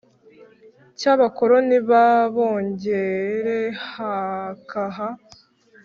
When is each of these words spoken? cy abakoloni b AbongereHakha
cy 0.99 1.05
abakoloni 1.13 1.77
b 1.87 1.89
AbongereHakha 2.09 5.07